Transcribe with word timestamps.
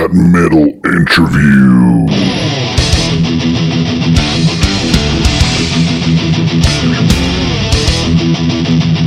That 0.00 0.14
metal 0.14 0.64
interview. 0.90 2.06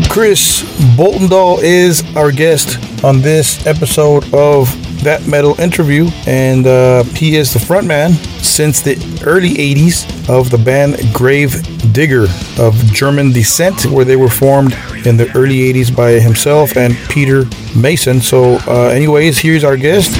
Chris 0.08 0.62
Boltendahl 0.96 1.64
is 1.64 2.04
our 2.16 2.32
guest 2.32 2.78
on 3.04 3.22
this 3.22 3.66
episode 3.66 4.32
of 4.36 4.70
That 5.04 5.26
Metal 5.26 5.60
Interview, 5.60 6.10
and 6.28 6.68
uh, 6.68 7.02
he 7.06 7.38
is 7.38 7.52
the 7.54 7.60
frontman 7.60 8.12
since 8.44 8.82
the 8.82 8.94
early 9.26 9.56
80s 9.56 10.30
of 10.30 10.52
the 10.52 10.60
band 10.60 10.98
Grave 11.12 11.54
Digger 11.92 12.28
of 12.60 12.76
German 12.94 13.32
descent, 13.32 13.88
where 13.88 14.06
they 14.06 14.16
were 14.16 14.30
formed 14.30 14.78
in 15.08 15.18
the 15.18 15.28
early 15.36 15.74
80s 15.74 15.96
by 15.96 16.12
himself 16.12 16.78
and 16.78 16.96
Peter 17.10 17.46
Masson. 17.76 18.22
So, 18.22 18.60
uh, 18.68 18.90
anyways, 18.90 19.40
here's 19.40 19.64
our 19.64 19.76
guest, 19.76 20.12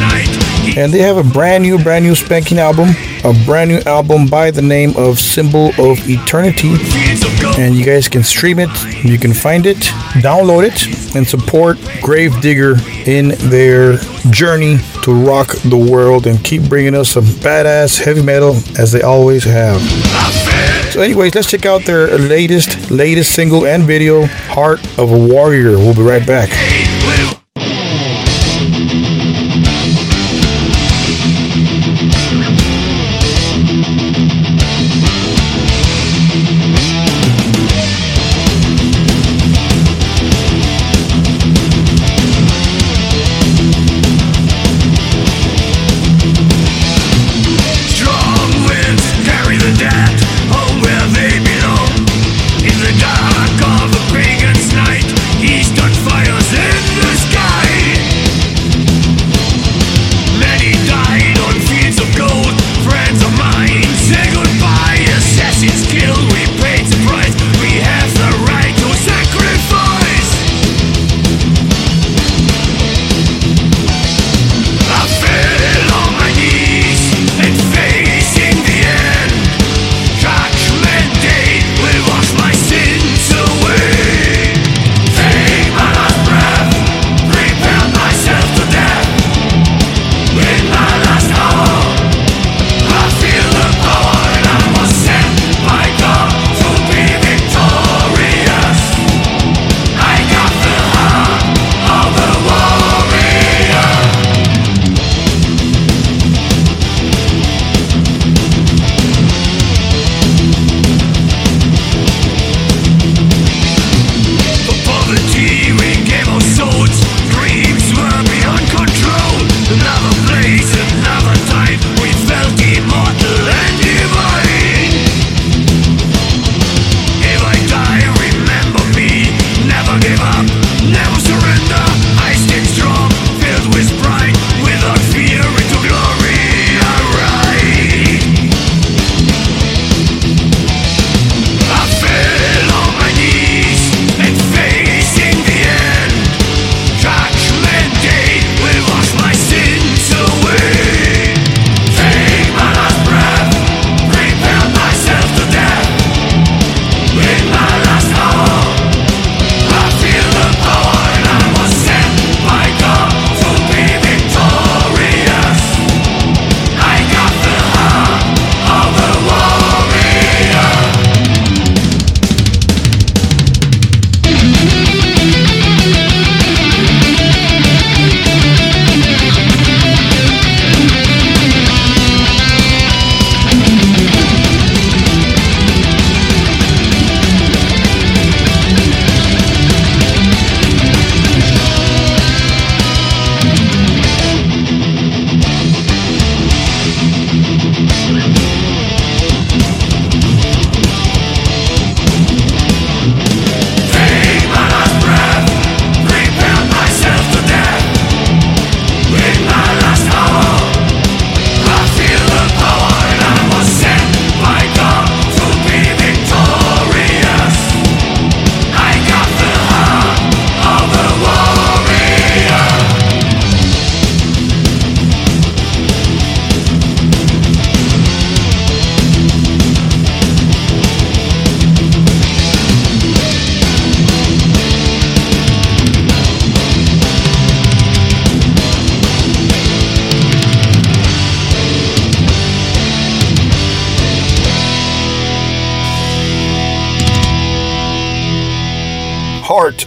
and 0.78 0.94
they 0.94 1.00
have 1.00 1.18
a 1.18 1.24
brand 1.24 1.64
new, 1.64 1.82
brand 1.82 2.06
new 2.06 2.16
spanking 2.16 2.60
album, 2.60 2.90
a 3.24 3.34
brand 3.46 3.70
new 3.70 3.80
album 3.86 4.28
by 4.28 4.52
the 4.52 4.62
name 4.62 4.96
of 4.98 5.20
Symbol 5.20 5.70
of 5.78 5.98
Eternity 6.10 6.76
and 7.58 7.76
you 7.76 7.86
guys 7.86 8.08
can 8.08 8.24
stream 8.24 8.60
it, 8.60 8.70
you 9.04 9.20
can 9.20 9.34
find 9.34 9.66
it, 9.66 9.78
download 10.22 10.64
it, 10.66 11.16
and 11.16 11.28
support 11.28 11.78
Grave 12.02 12.40
Digger 12.42 12.76
in 13.06 13.30
their 13.50 13.98
journey 14.32 14.78
to 15.04 15.14
rock 15.14 15.50
the 15.66 15.78
world 15.78 16.28
and 16.28 16.44
keep 16.44 16.64
bringing 16.64 16.96
us 16.96 17.10
some 17.10 17.26
badass 17.26 18.04
heavy 18.04 18.24
metal 18.24 18.56
as 18.78 18.92
they 18.92 19.02
always 19.02 19.44
have. 19.44 19.82
So, 20.92 21.02
anyways, 21.02 21.36
let's 21.36 21.50
check 21.50 21.66
out 21.66 21.84
their 21.86 22.18
latest, 22.18 22.92
latest 22.92 23.34
single 23.34 23.66
and 23.66 23.84
video, 23.84 24.26
Heart 24.26 24.80
of 24.98 25.12
a 25.12 25.18
Warrior. 25.18 25.78
We'll 25.78 25.96
be 25.96 26.02
right 26.02 26.26
back. 26.26 26.50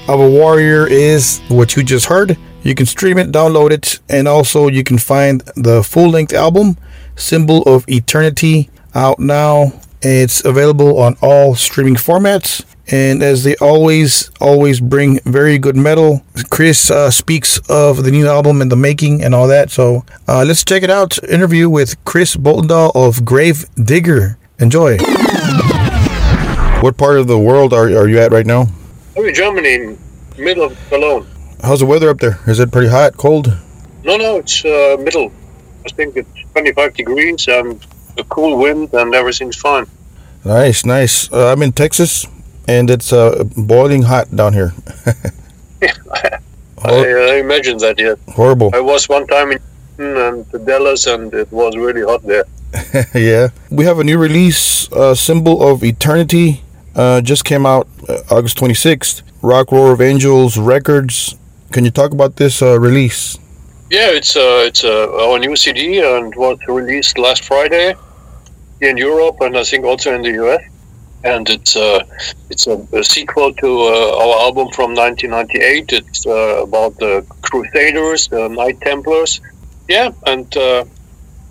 Of 0.09 0.21
a 0.21 0.31
Warrior 0.31 0.87
is 0.87 1.41
what 1.49 1.77
you 1.77 1.83
just 1.83 2.07
heard. 2.07 2.39
You 2.63 2.75
can 2.75 2.87
stream 2.87 3.19
it, 3.19 3.33
download 3.33 3.71
it, 3.71 4.01
and 4.09 4.27
also 4.29 4.69
you 4.69 4.85
can 4.85 4.99
find 4.99 5.41
the 5.57 5.83
full 5.83 6.11
length 6.11 6.33
album, 6.33 6.77
Symbol 7.17 7.63
of 7.63 7.85
Eternity, 7.89 8.71
out 8.95 9.19
now. 9.19 9.73
It's 10.03 10.45
available 10.45 11.01
on 11.01 11.17
all 11.21 11.55
streaming 11.55 11.97
formats. 11.97 12.65
And 12.89 13.21
as 13.21 13.43
they 13.43 13.57
always, 13.57 14.31
always 14.41 14.81
bring 14.81 15.19
very 15.25 15.59
good 15.59 15.77
metal. 15.77 16.23
Chris 16.51 16.89
uh, 16.89 17.11
speaks 17.11 17.59
of 17.69 18.05
the 18.05 18.13
new 18.13 18.29
album 18.29 18.63
and 18.63 18.71
the 18.71 18.77
making 18.77 19.25
and 19.25 19.35
all 19.35 19.49
that. 19.49 19.73
So 19.73 20.05
uh, 20.29 20.45
let's 20.47 20.65
check 20.65 20.85
it 20.85 20.91
out. 20.91 21.23
Interview 21.25 21.69
with 21.69 22.03
Chris 22.05 22.37
Boltendahl 22.37 22.93
of 22.95 23.25
Grave 23.25 23.67
Digger. 23.75 24.39
Enjoy. 24.61 24.99
What 26.81 26.97
part 26.97 27.19
of 27.19 27.27
the 27.27 27.39
world 27.39 27.73
are, 27.73 27.87
are 27.87 28.09
you 28.09 28.21
at 28.21 28.31
right 28.31 28.47
now? 28.47 28.69
I'm 29.17 29.25
in 29.25 29.35
Germany, 29.35 29.97
middle 30.39 30.65
of 30.65 30.79
Cologne. 30.89 31.27
How's 31.63 31.81
the 31.81 31.87
weather 31.87 32.11
up 32.11 32.19
there? 32.19 32.39
Is 32.47 32.61
it 32.61 32.71
pretty 32.71 32.89
hot, 32.89 33.17
cold? 33.17 33.47
No, 34.05 34.17
no, 34.17 34.37
it's 34.37 34.65
uh, 34.65 34.97
middle. 35.01 35.33
I 35.87 35.89
think 35.91 36.17
it's 36.17 36.29
25 36.53 36.95
degrees 36.95 37.49
and 37.49 37.85
a 38.19 38.25
cool 38.25 38.59
wind 38.59 38.93
and 38.93 39.15
everything's 39.15 39.57
fine. 39.57 39.87
Nice, 40.45 40.85
nice. 40.85 41.33
Uh, 41.33 41.53
I'm 41.53 41.63
in 41.63 41.73
Texas, 41.73 42.27
and 42.69 42.91
it's 42.91 43.13
uh, 43.13 43.45
boiling 43.57 44.03
hot 44.03 44.35
down 44.35 44.53
here. 44.53 44.73
I, 45.83 46.39
Hor- 46.79 47.19
I 47.19 47.37
imagine 47.39 47.79
that, 47.79 47.99
yeah. 47.99 48.15
horrible. 48.35 48.71
I 48.75 48.81
was 48.81 49.09
one 49.09 49.27
time 49.27 49.53
in 49.53 49.61
and 49.99 50.45
Dallas 50.67 51.07
and 51.07 51.33
it 51.33 51.51
was 51.51 51.75
really 51.77 52.03
hot 52.03 52.23
there. 52.23 52.45
yeah. 53.15 53.49
We 53.71 53.87
have 53.87 53.99
a 53.99 54.05
new 54.05 54.19
release, 54.19 54.93
uh, 54.93 55.15
Symbol 55.15 55.67
of 55.67 55.83
Eternity. 55.83 56.63
Uh, 56.97 57.21
just 57.21 57.45
came 57.45 57.67
out 57.67 57.87
uh, 58.09 58.21
August 58.31 58.57
26th. 58.57 59.23
Rock 59.43 59.71
Roar 59.71 59.93
of 59.93 60.01
Angels 60.01 60.57
Records. 60.57 61.37
Can 61.71 61.85
you 61.85 61.91
talk 61.91 62.13
about 62.13 62.37
this 62.37 62.63
uh, 62.63 62.81
release? 62.81 63.37
Yeah, 63.91 64.09
it's 64.11 64.35
uh, 64.35 64.65
it's 64.67 64.83
uh, 64.83 65.29
our 65.29 65.39
new 65.39 65.55
CD 65.57 66.01
and 66.01 66.35
was 66.35 66.59
released 66.67 67.19
last 67.19 67.45
Friday 67.45 67.95
in 68.81 68.97
Europe 68.97 69.37
and 69.43 69.57
I 69.59 69.63
think 69.65 69.85
also 69.85 70.15
in 70.15 70.23
the 70.23 70.33
US. 70.43 70.63
And 71.23 71.49
it's 71.51 71.77
uh, 71.77 72.03
it's 72.49 72.67
a, 72.67 72.79
a 72.93 73.05
sequel 73.05 73.53
to 73.53 73.69
uh, 73.83 74.23
our 74.23 74.41
album 74.47 74.69
from 74.71 74.95
1998. 74.95 75.93
It's 75.93 76.25
about 76.25 76.99
the 76.99 77.27
Crusaders, 77.43 78.29
the 78.29 78.49
Knight 78.49 78.81
Templars. 78.81 79.41
Yeah, 79.87 80.13
and 80.27 80.47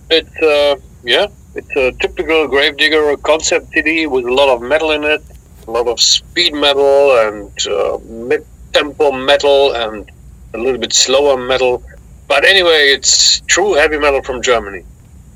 it's 0.10 0.82
yeah, 1.04 1.28
it's 1.54 1.76
a 1.76 1.92
typical 2.02 2.48
Gravedigger 2.48 3.16
concept 3.18 3.72
CD 3.74 4.08
with 4.08 4.26
a 4.26 4.34
lot 4.34 4.50
of 4.50 4.62
metal 4.62 4.92
in 4.92 5.04
it, 5.04 5.24
a 5.68 5.72
lot 5.72 5.88
of 5.88 6.00
speed 6.00 6.54
metal 6.54 7.18
and 7.20 7.52
uh, 7.68 7.98
mid-tempo 8.06 9.12
metal 9.12 9.74
and 9.74 10.10
a 10.54 10.58
little 10.58 10.80
bit 10.80 10.94
slower 10.94 11.38
metal. 11.38 11.84
But 12.28 12.46
anyway, 12.46 12.90
it's 12.90 13.42
true 13.42 13.74
heavy 13.74 13.98
metal 13.98 14.22
from 14.24 14.42
Germany. 14.42 14.84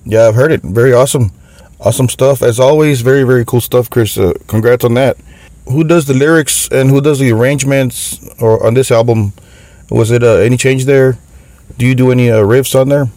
Yeah, 0.05 0.27
I've 0.27 0.35
heard 0.35 0.51
it. 0.51 0.61
Very 0.61 0.93
awesome. 0.93 1.31
Awesome 1.79 2.09
stuff. 2.09 2.41
As 2.41 2.59
always, 2.59 3.01
very, 3.01 3.23
very 3.23 3.45
cool 3.45 3.61
stuff, 3.61 3.89
Chris. 3.89 4.17
Uh, 4.17 4.33
congrats 4.47 4.83
on 4.83 4.95
that. 4.95 5.17
Who 5.65 5.83
does 5.83 6.05
the 6.05 6.13
lyrics 6.13 6.67
and 6.71 6.89
who 6.89 6.99
does 6.99 7.19
the 7.19 7.31
arrangements 7.31 8.19
or 8.41 8.65
on 8.65 8.73
this 8.73 8.91
album? 8.91 9.33
Was 9.89 10.11
it 10.11 10.23
uh, 10.23 10.37
any 10.37 10.57
change 10.57 10.85
there? 10.85 11.17
Do 11.77 11.85
you 11.85 11.95
do 11.95 12.11
any 12.11 12.29
uh, 12.29 12.43
riffs 12.43 12.79
on 12.79 12.89
there? 12.89 13.07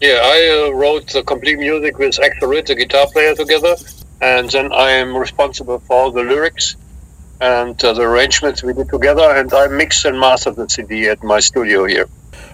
Yeah, 0.00 0.20
I 0.22 0.68
uh, 0.68 0.70
wrote 0.70 1.12
the 1.12 1.22
complete 1.22 1.58
music 1.58 1.98
with 1.98 2.18
Axel 2.20 2.48
Ritt, 2.48 2.66
the 2.66 2.74
guitar 2.74 3.06
player, 3.12 3.34
together, 3.34 3.76
and 4.20 4.50
then 4.50 4.72
I 4.72 4.90
am 4.90 5.16
responsible 5.16 5.78
for 5.80 5.96
all 5.96 6.10
the 6.10 6.22
lyrics 6.22 6.76
and 7.40 7.82
uh, 7.82 7.92
the 7.92 8.02
arrangements 8.02 8.62
we 8.62 8.72
did 8.72 8.88
together, 8.88 9.30
and 9.36 9.52
I 9.52 9.66
mix 9.68 10.04
and 10.04 10.18
master 10.18 10.50
the 10.50 10.68
CD 10.68 11.08
at 11.08 11.22
my 11.22 11.40
studio 11.40 11.86
here. 11.86 12.06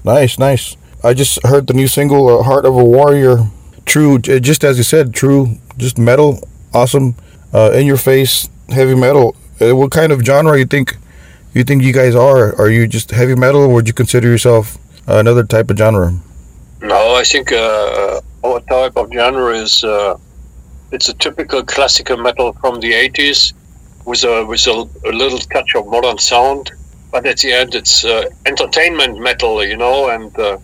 Nice, 0.05 0.39
nice. 0.39 0.77
I 1.03 1.13
just 1.15 1.45
heard 1.45 1.67
the 1.67 1.75
new 1.75 1.89
single, 1.89 2.29
uh, 2.29 2.43
"Heart 2.43 2.65
of 2.65 2.77
a 2.77 2.85
Warrior." 2.85 3.49
True, 3.85 4.19
just 4.19 4.65
as 4.65 4.79
you 4.79 4.83
said, 4.83 5.15
true, 5.15 5.59
just 5.77 5.97
metal, 5.97 6.41
awesome, 6.75 7.15
uh, 7.55 7.71
in 7.73 7.87
your 7.87 7.97
face, 7.97 8.49
heavy 8.69 8.97
metal. 8.97 9.37
Uh, 9.61 9.77
what 9.77 9.91
kind 9.93 10.13
of 10.13 10.25
genre 10.25 10.59
you 10.59 10.67
think 10.67 10.97
you 11.55 11.65
think 11.65 11.83
you 11.83 11.93
guys 11.93 12.15
are? 12.15 12.55
Are 12.61 12.69
you 12.69 12.87
just 12.87 13.11
heavy 13.11 13.35
metal, 13.35 13.63
or 13.63 13.69
would 13.69 13.87
you 13.89 13.95
consider 13.95 14.29
yourself 14.29 14.77
uh, 15.09 15.19
another 15.19 15.45
type 15.45 15.71
of 15.71 15.79
genre? 15.79 16.21
No, 16.83 17.15
I 17.15 17.25
think 17.25 17.53
uh, 17.53 18.21
our 18.45 18.61
type 18.61 18.97
of 18.97 19.13
genre 19.13 19.55
is 19.57 19.83
uh, 19.83 20.19
it's 20.93 21.09
a 21.09 21.15
typical 21.15 21.65
classical 21.65 22.17
metal 22.17 22.53
from 22.55 22.81
the 22.81 22.93
80s 22.93 23.53
with 24.05 24.25
a 24.25 24.45
with 24.47 24.67
a, 24.67 24.89
a 25.07 25.13
little 25.13 25.39
touch 25.39 25.75
of 25.75 25.87
modern 25.87 26.19
sound, 26.19 26.71
but 27.11 27.27
at 27.27 27.39
the 27.39 27.53
end 27.53 27.75
it's 27.75 28.05
uh, 28.05 28.25
entertainment 28.47 29.19
metal, 29.21 29.65
you 29.65 29.77
know. 29.77 30.09
And 30.09 30.37
uh, 30.39 30.59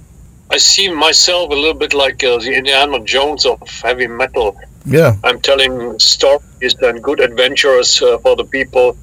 I 0.50 0.58
see 0.58 0.92
myself 0.92 1.50
a 1.50 1.54
little 1.54 1.74
bit 1.74 1.92
like 1.92 2.22
uh, 2.24 2.38
the 2.38 2.54
Indiana 2.54 3.00
Jones 3.00 3.44
of 3.44 3.60
heavy 3.82 4.06
metal. 4.06 4.56
Yeah, 4.86 5.16
I'm 5.24 5.40
telling 5.40 5.98
stories 5.98 6.74
and 6.80 7.02
good 7.02 7.20
adventures 7.20 8.00
uh, 8.00 8.18
for 8.18 8.36
the 8.36 8.44
people. 8.44 8.96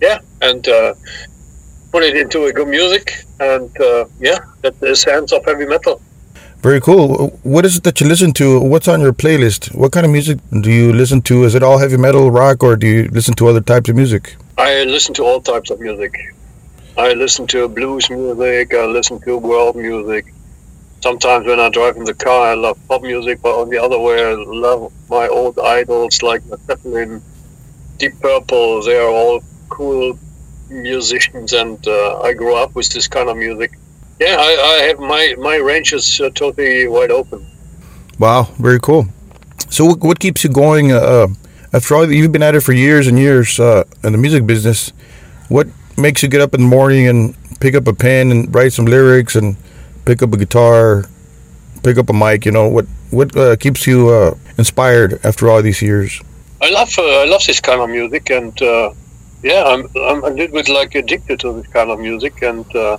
Yeah, 0.00 0.20
and 0.40 0.66
uh, 0.68 0.94
put 1.92 2.04
it 2.04 2.16
into 2.16 2.44
a 2.44 2.52
good 2.52 2.68
music, 2.68 3.24
and 3.40 3.70
uh, 3.80 4.04
yeah, 4.20 4.38
that's 4.62 4.78
the 4.78 4.94
sense 4.94 5.32
of 5.32 5.44
heavy 5.44 5.66
metal. 5.66 6.00
Very 6.62 6.80
cool. 6.80 7.28
What 7.42 7.64
is 7.64 7.76
it 7.76 7.84
that 7.84 8.00
you 8.00 8.06
listen 8.06 8.32
to? 8.34 8.60
What's 8.60 8.88
on 8.88 9.00
your 9.00 9.12
playlist? 9.12 9.74
What 9.74 9.92
kind 9.92 10.04
of 10.04 10.12
music 10.12 10.38
do 10.60 10.70
you 10.70 10.92
listen 10.92 11.22
to? 11.22 11.44
Is 11.44 11.54
it 11.54 11.62
all 11.62 11.78
heavy 11.78 11.96
metal, 11.96 12.30
rock, 12.30 12.62
or 12.62 12.76
do 12.76 12.86
you 12.86 13.08
listen 13.08 13.34
to 13.34 13.48
other 13.48 13.60
types 13.60 13.88
of 13.88 13.96
music? 13.96 14.36
I 14.58 14.84
listen 14.84 15.14
to 15.14 15.22
all 15.24 15.40
types 15.40 15.70
of 15.70 15.80
music. 15.80 16.14
I 16.98 17.14
listen 17.14 17.46
to 17.48 17.68
blues 17.68 18.10
music. 18.10 18.74
I 18.74 18.84
listen 18.84 19.20
to 19.20 19.38
world 19.38 19.76
music. 19.76 20.34
Sometimes 21.00 21.46
when 21.46 21.58
I 21.58 21.70
drive 21.70 21.96
in 21.96 22.04
the 22.04 22.12
car, 22.12 22.48
I 22.48 22.54
love 22.54 22.78
pop 22.86 23.00
music, 23.00 23.40
but 23.42 23.58
on 23.58 23.70
the 23.70 23.78
other 23.78 23.98
way, 23.98 24.22
I 24.22 24.34
love 24.34 24.92
my 25.08 25.28
old 25.28 25.58
idols 25.58 26.22
like 26.22 26.42
Led 26.46 26.60
Zeppelin, 26.66 27.22
Deep 27.96 28.20
Purple. 28.20 28.82
They 28.82 28.98
are 28.98 29.08
all 29.08 29.42
cool 29.70 30.18
musicians, 30.68 31.54
and 31.54 31.78
uh, 31.88 32.20
I 32.20 32.34
grew 32.34 32.54
up 32.54 32.74
with 32.74 32.90
this 32.90 33.08
kind 33.08 33.30
of 33.30 33.38
music. 33.38 33.78
Yeah, 34.20 34.36
I, 34.38 34.50
I 34.52 34.86
have 34.88 34.98
my 34.98 35.34
my 35.38 35.56
range 35.56 35.94
is 35.94 36.20
uh, 36.20 36.28
totally 36.34 36.86
wide 36.86 37.10
open. 37.10 37.46
Wow, 38.18 38.42
very 38.58 38.78
cool. 38.78 39.06
So, 39.70 39.86
what, 39.86 40.00
what 40.00 40.20
keeps 40.20 40.44
you 40.44 40.50
going? 40.50 40.92
Uh, 40.92 41.28
after 41.72 41.94
all, 41.94 42.12
you've 42.12 42.30
been 42.30 42.42
at 42.42 42.54
it 42.54 42.60
for 42.60 42.74
years 42.74 43.06
and 43.06 43.18
years 43.18 43.58
uh, 43.58 43.84
in 44.04 44.12
the 44.12 44.18
music 44.18 44.46
business. 44.46 44.92
What 45.48 45.68
makes 45.96 46.22
you 46.22 46.28
get 46.28 46.42
up 46.42 46.52
in 46.52 46.60
the 46.60 46.66
morning 46.66 47.08
and 47.08 47.34
pick 47.60 47.74
up 47.74 47.86
a 47.86 47.94
pen 47.94 48.30
and 48.30 48.54
write 48.54 48.74
some 48.74 48.84
lyrics 48.84 49.36
and 49.36 49.56
pick 50.04 50.22
up 50.22 50.34
a 50.34 50.36
guitar, 50.36 51.06
pick 51.82 51.96
up 51.96 52.10
a 52.10 52.12
mic? 52.12 52.44
You 52.44 52.52
know 52.52 52.68
what? 52.68 52.84
What 53.10 53.34
uh, 53.34 53.56
keeps 53.56 53.86
you 53.86 54.10
uh, 54.10 54.34
inspired 54.58 55.18
after 55.24 55.48
all 55.48 55.62
these 55.62 55.80
years? 55.80 56.20
I 56.60 56.68
love 56.68 56.92
uh, 56.98 57.22
I 57.22 57.24
love 57.24 57.42
this 57.46 57.60
kind 57.60 57.80
of 57.80 57.88
music, 57.88 58.28
and 58.28 58.60
uh, 58.60 58.92
yeah, 59.42 59.64
I'm, 59.64 59.88
I'm 59.96 60.22
a 60.24 60.28
little 60.28 60.56
bit 60.56 60.68
like 60.68 60.94
addicted 60.94 61.40
to 61.40 61.54
this 61.54 61.68
kind 61.68 61.88
of 61.88 61.98
music, 62.00 62.42
and 62.42 62.66
uh, 62.76 62.98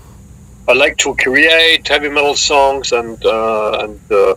I 0.72 0.74
like 0.74 0.96
to 1.00 1.14
create 1.16 1.86
heavy 1.86 2.08
metal 2.08 2.34
songs 2.34 2.94
and 2.94 3.18
uh, 3.26 3.84
and 3.84 4.00
uh, 4.10 4.36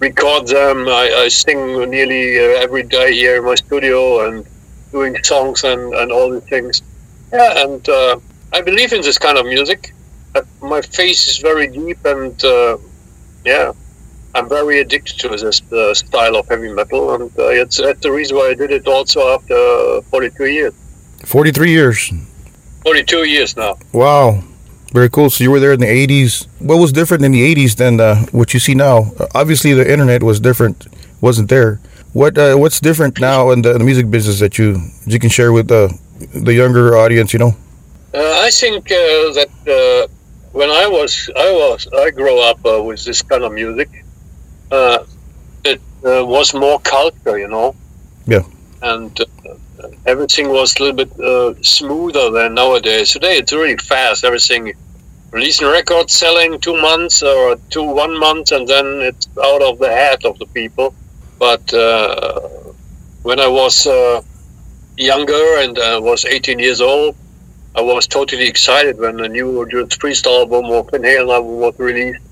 record 0.00 0.48
them. 0.48 0.88
I, 0.88 1.04
I 1.24 1.28
sing 1.28 1.88
nearly 1.88 2.24
uh, 2.40 2.64
every 2.64 2.82
day 2.82 3.12
here 3.12 3.36
in 3.36 3.44
my 3.44 3.54
studio 3.54 4.26
and 4.26 4.44
doing 4.90 5.14
songs 5.22 5.62
and, 5.62 5.94
and 5.94 6.10
all 6.10 6.28
these 6.32 6.48
things. 6.54 6.82
Yeah, 7.32 7.62
and 7.64 7.88
uh, 7.88 8.18
I 8.52 8.62
believe 8.62 8.92
in 8.92 9.02
this 9.02 9.16
kind 9.16 9.38
of 9.38 9.46
music. 9.46 9.94
My 10.60 10.82
face 10.82 11.28
is 11.28 11.38
very 11.38 11.68
deep, 11.68 12.04
and 12.04 12.44
uh, 12.44 12.78
yeah, 13.44 13.70
I'm 14.34 14.48
very 14.48 14.80
addicted 14.80 15.20
to 15.20 15.28
this 15.28 15.62
uh, 15.70 15.94
style 15.94 16.34
of 16.34 16.48
heavy 16.48 16.72
metal, 16.72 17.14
and 17.14 17.30
uh, 17.38 17.46
it's 17.62 17.76
that's 17.76 18.00
the 18.00 18.10
reason 18.10 18.38
why 18.38 18.48
I 18.48 18.54
did 18.54 18.72
it 18.72 18.88
also 18.88 19.20
after 19.36 20.02
42 20.10 20.46
years. 20.46 20.74
Forty-three 21.24 21.70
years. 21.70 22.10
42 22.82 23.24
years 23.24 23.56
now. 23.56 23.78
Wow, 23.92 24.42
very 24.92 25.08
cool. 25.08 25.30
So 25.30 25.44
you 25.44 25.50
were 25.50 25.60
there 25.60 25.72
in 25.72 25.80
the 25.80 25.86
'80s. 25.86 26.46
What 26.58 26.76
was 26.76 26.92
different 26.92 27.24
in 27.24 27.32
the 27.32 27.54
'80s 27.54 27.76
than 27.76 28.00
uh, 28.00 28.26
what 28.32 28.52
you 28.54 28.60
see 28.60 28.74
now? 28.74 29.12
Uh, 29.18 29.26
obviously, 29.34 29.72
the 29.74 29.90
internet 29.90 30.22
was 30.22 30.40
different. 30.40 30.86
Wasn't 31.20 31.48
there? 31.48 31.80
What 32.12 32.36
uh, 32.38 32.56
What's 32.56 32.80
different 32.80 33.20
now 33.20 33.50
in 33.50 33.62
the, 33.62 33.74
the 33.74 33.84
music 33.84 34.10
business 34.10 34.40
that 34.40 34.58
you 34.58 34.80
you 35.06 35.18
can 35.18 35.30
share 35.30 35.52
with 35.52 35.68
the 35.68 35.96
the 36.34 36.54
younger 36.54 36.96
audience? 36.96 37.32
You 37.32 37.38
know. 37.38 37.56
Uh, 38.12 38.40
I 38.42 38.50
think 38.50 38.90
uh, 38.90 39.32
that 39.38 39.50
uh, 39.68 40.12
when 40.52 40.70
I 40.70 40.86
was 40.86 41.30
I 41.36 41.52
was 41.52 41.86
I 41.96 42.10
grew 42.10 42.40
up 42.40 42.58
uh, 42.66 42.82
with 42.82 43.04
this 43.04 43.22
kind 43.22 43.44
of 43.44 43.52
music. 43.52 43.88
Uh, 44.70 45.04
it 45.64 45.80
uh, 46.04 46.24
was 46.24 46.54
more 46.54 46.80
culture, 46.80 47.38
you 47.38 47.48
know. 47.48 47.74
Yeah. 48.26 48.42
And 48.82 49.18
uh, 49.20 49.54
everything 50.06 50.48
was 50.48 50.74
a 50.76 50.82
little 50.82 51.04
bit 51.04 51.20
uh, 51.20 51.54
smoother 51.62 52.30
than 52.30 52.54
nowadays. 52.54 53.10
Today 53.10 53.36
it's 53.38 53.52
really 53.52 53.76
fast. 53.76 54.24
Everything 54.24 54.72
releasing 55.30 55.68
records, 55.68 56.12
selling 56.12 56.58
two 56.60 56.80
months 56.80 57.22
or 57.22 57.56
two 57.70 57.84
one 57.84 58.18
month, 58.18 58.52
and 58.52 58.66
then 58.66 58.86
it's 59.00 59.28
out 59.42 59.62
of 59.62 59.78
the 59.78 59.88
head 59.88 60.24
of 60.24 60.38
the 60.38 60.46
people. 60.46 60.94
But 61.38 61.72
uh, 61.72 62.48
when 63.22 63.40
I 63.40 63.48
was 63.48 63.86
uh, 63.86 64.22
younger 64.96 65.58
and 65.58 65.78
uh, 65.78 66.00
was 66.02 66.24
18 66.24 66.58
years 66.58 66.80
old, 66.80 67.16
I 67.74 67.80
was 67.80 68.06
totally 68.06 68.46
excited 68.46 68.98
when 68.98 69.16
the 69.16 69.28
new 69.28 69.66
Judas 69.70 69.96
Priest 69.96 70.26
album 70.26 70.66
or 70.66 70.84
Van 70.90 71.02
Halen 71.02 71.32
album 71.32 71.56
was 71.60 71.78
released, 71.78 72.22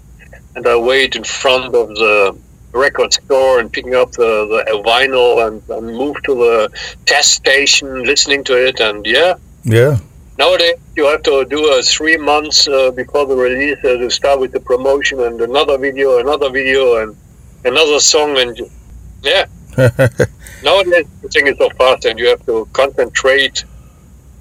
and 0.56 0.66
I 0.66 0.76
waited 0.76 1.16
in 1.16 1.24
front 1.24 1.74
of 1.74 1.88
the 1.90 2.36
record 2.72 3.12
store 3.12 3.60
and 3.60 3.72
picking 3.72 3.94
up 3.94 4.12
the, 4.12 4.64
the 4.66 4.82
vinyl 4.84 5.46
and, 5.46 5.62
and 5.70 5.86
move 5.86 6.16
to 6.24 6.34
the 6.34 6.70
test 7.06 7.32
station, 7.32 8.02
listening 8.02 8.44
to 8.44 8.66
it, 8.66 8.80
and 8.80 9.06
yeah. 9.06 9.34
Yeah. 9.64 9.98
Nowadays, 10.38 10.76
you 10.96 11.06
have 11.06 11.22
to 11.24 11.44
do 11.46 11.72
a 11.72 11.82
three 11.82 12.16
months 12.16 12.68
uh, 12.68 12.92
before 12.92 13.26
the 13.26 13.34
release 13.34 13.78
uh, 13.84 13.96
to 13.96 14.08
start 14.08 14.38
with 14.38 14.52
the 14.52 14.60
promotion 14.60 15.20
and 15.20 15.40
another 15.40 15.78
video, 15.78 16.18
another 16.18 16.50
video, 16.50 17.02
and 17.02 17.16
another 17.64 17.98
song, 17.98 18.38
and 18.38 18.60
yeah. 19.22 19.46
Nowadays, 20.62 21.06
the 21.22 21.28
thing 21.28 21.46
is 21.48 21.58
so 21.58 21.68
fast, 21.70 22.04
and 22.04 22.18
you 22.18 22.28
have 22.28 22.44
to 22.46 22.68
concentrate 22.72 23.64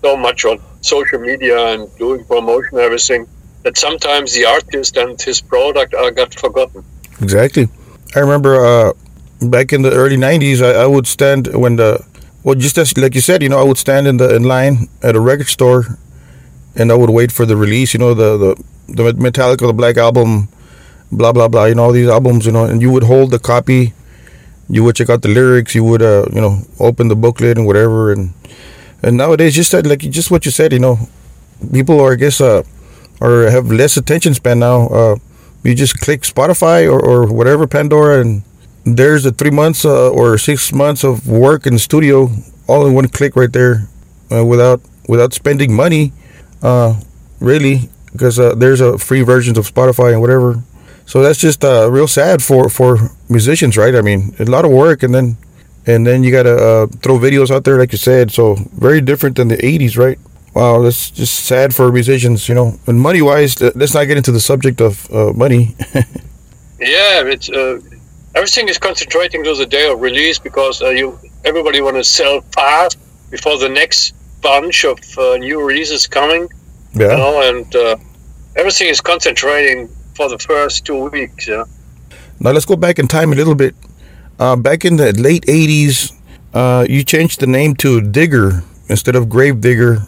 so 0.02 0.16
much 0.16 0.46
on 0.46 0.60
social 0.82 1.20
media 1.20 1.74
and 1.74 1.90
doing 1.98 2.24
promotion 2.26 2.78
and 2.78 2.82
everything 2.82 3.28
that 3.64 3.78
sometimes 3.78 4.34
the 4.34 4.46
artist 4.46 4.98
and 4.98 5.20
his 5.22 5.42
product 5.42 5.94
are 5.96 6.12
got 6.12 6.34
forgotten. 6.34 6.84
Exactly. 7.22 7.68
I 8.16 8.20
remember 8.20 8.66
uh, 8.66 8.94
back 9.42 9.74
in 9.74 9.82
the 9.82 9.92
early 9.92 10.18
'90s, 10.18 10.62
I, 10.62 10.84
I 10.84 10.86
would 10.88 11.08
stand 11.08 11.48
when 11.48 11.76
the 11.76 12.04
well, 12.44 12.56
just 12.56 12.78
as 12.78 12.98
like 12.98 13.16
you 13.16 13.22
said, 13.22 13.44
you 13.44 13.50
know, 13.50 13.60
I 13.60 13.64
would 13.64 13.78
stand 13.78 14.08
in 14.08 14.18
the 14.18 14.36
in 14.36 14.44
line 14.44 14.88
at 15.04 15.16
a 15.16 15.20
record 15.20 15.48
store, 15.48 15.98
and 16.76 16.92
I 16.92 16.96
would 16.96 17.10
wait 17.10 17.32
for 17.32 17.46
the 17.46 17.58
release. 17.58 17.94
You 17.94 18.00
know, 18.00 18.14
the 18.14 18.38
the 18.38 19.04
the 19.04 19.12
Metallica, 19.14 19.68
the 19.68 19.74
Black 19.74 19.98
Album, 19.98 20.48
blah 21.12 21.34
blah 21.34 21.48
blah. 21.48 21.66
You 21.66 21.76
know, 21.76 21.84
all 21.84 21.92
these 21.92 22.08
albums. 22.08 22.46
You 22.46 22.54
know, 22.54 22.66
and 22.66 22.82
you 22.82 22.92
would 22.92 23.04
hold 23.04 23.32
the 23.32 23.40
copy. 23.40 23.94
You 24.70 24.84
would 24.84 24.96
check 24.96 25.10
out 25.10 25.22
the 25.22 25.30
lyrics. 25.30 25.76
You 25.76 25.84
would, 25.84 26.02
uh, 26.02 26.26
you 26.34 26.42
know, 26.42 26.62
open 26.80 27.08
the 27.08 27.16
booklet 27.16 27.58
and 27.58 27.66
whatever. 27.66 28.12
And 28.12 28.34
and 29.04 29.18
nowadays, 29.18 29.56
just 29.56 29.72
that, 29.74 29.86
like 29.86 30.00
just 30.00 30.32
what 30.32 30.46
you 30.46 30.52
said. 30.52 30.72
You 30.72 30.80
know, 30.80 31.00
people 31.72 32.00
are, 32.00 32.14
I 32.14 32.16
guess, 32.16 32.40
uh, 32.40 32.64
or 33.20 33.50
have 33.50 33.72
less 33.72 33.98
attention 33.98 34.34
span 34.34 34.60
now. 34.60 34.88
Uh, 34.88 35.16
you 35.68 35.76
just 35.76 36.00
click 36.00 36.22
Spotify 36.22 36.90
or, 36.90 37.00
or 37.00 37.28
whatever 37.28 37.68
Pandora, 37.68 38.22
and 38.22 38.44
there's 38.86 39.26
a 39.26 39.32
three 39.32 39.52
months 39.52 39.86
uh, 39.86 40.10
or 40.10 40.38
six 40.38 40.74
months 40.74 41.04
of 41.04 41.28
work 41.28 41.68
in 41.68 41.74
the 41.74 41.80
studio 41.80 42.30
all 42.68 42.86
in 42.86 42.94
one 42.94 43.08
click 43.08 43.36
right 43.36 43.52
there, 43.52 43.88
uh, 44.32 44.46
without 44.46 44.82
without 45.08 45.34
spending 45.34 45.74
money, 45.74 46.12
uh, 46.62 47.00
really, 47.40 47.90
because 48.12 48.40
uh, 48.40 48.54
there's 48.56 48.82
a 48.82 48.98
free 48.98 49.22
versions 49.22 49.58
of 49.58 49.72
Spotify 49.72 50.12
and 50.12 50.22
whatever. 50.22 50.62
So 51.06 51.22
that's 51.22 51.40
just 51.40 51.64
uh, 51.64 51.90
real 51.90 52.08
sad 52.08 52.44
for 52.44 52.70
for 52.70 53.12
musicians, 53.30 53.78
right? 53.78 53.96
I 53.96 54.02
mean, 54.02 54.36
a 54.40 54.46
lot 54.46 54.66
of 54.66 54.72
work, 54.72 55.02
and 55.04 55.16
then 55.16 55.38
and 55.86 56.06
then 56.06 56.24
you 56.24 56.32
gotta 56.32 56.56
uh, 56.56 56.88
throw 57.02 57.18
videos 57.18 57.50
out 57.50 57.64
there, 57.64 57.78
like 57.78 57.94
you 57.94 57.98
said. 57.98 58.32
So 58.32 58.56
very 58.74 59.00
different 59.00 59.38
than 59.38 59.48
the 59.48 59.58
'80s, 59.58 59.98
right? 59.98 60.20
Wow, 60.58 60.82
that's 60.82 61.12
just 61.12 61.46
sad 61.46 61.76
for 61.76 61.92
musicians, 61.92 62.50
you 62.50 62.56
know. 62.56 62.80
And 62.88 63.00
money 63.00 63.22
wise, 63.22 63.62
let's 63.62 63.94
not 63.94 64.06
get 64.06 64.18
into 64.18 64.32
the 64.32 64.40
subject 64.40 64.82
of 64.82 64.94
uh, 65.14 65.32
money. 65.34 65.76
Yeah, 66.80 67.26
it's 67.26 67.50
uh, 67.50 67.80
everything 68.36 68.70
is 68.70 68.78
concentrating 68.78 69.44
to 69.44 69.56
the 69.56 69.66
day 69.66 69.90
of 69.92 70.00
release 70.00 70.38
because 70.38 70.82
uh, 70.82 70.90
you 70.90 71.18
everybody 71.44 71.82
want 71.82 71.96
to 71.96 72.04
sell 72.04 72.42
fast 72.54 73.00
before 73.32 73.58
the 73.58 73.70
next 73.70 74.14
bunch 74.42 74.86
of 74.86 75.00
uh, 75.18 75.38
new 75.38 75.64
releases 75.64 76.06
coming. 76.06 76.48
You 76.94 77.08
yeah. 77.08 77.16
know, 77.16 77.42
and 77.50 77.76
uh, 77.76 77.98
everything 78.56 78.90
is 78.90 79.02
concentrating 79.02 79.90
for 80.14 80.30
the 80.30 80.38
first 80.38 80.86
two 80.86 81.10
weeks. 81.10 81.48
Yeah. 81.48 81.66
Now 82.40 82.52
let's 82.52 82.66
go 82.66 82.76
back 82.76 83.00
in 83.00 83.08
time 83.08 83.34
a 83.34 83.36
little 83.36 83.56
bit. 83.56 83.74
Uh, 84.38 84.56
back 84.56 84.86
in 84.86 84.98
the 84.98 85.14
late 85.14 85.46
'80s, 85.48 86.14
uh, 86.54 86.86
you 86.88 87.04
changed 87.04 87.40
the 87.40 87.48
name 87.48 87.74
to 87.78 88.02
Digger 88.02 88.64
instead 88.88 89.16
of 89.16 89.30
Grave 89.30 89.62
Digger. 89.62 90.06